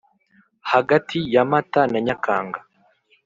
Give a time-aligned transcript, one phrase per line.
[0.71, 2.59] hagati ya mata na nyakanga